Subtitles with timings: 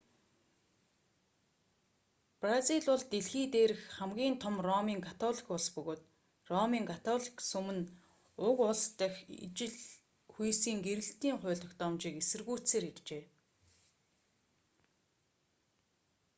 [2.41, 6.01] бразил бол дэлхий дээрх хамгийн том ромын католик улс бөгөөд
[6.51, 7.91] ромын католик сүм нь
[8.47, 9.75] уг улс дахь ижил
[10.33, 13.23] хүйсийн гэрлэлтийн хууль тогтоомжийг эсэргүүцсээр иржээ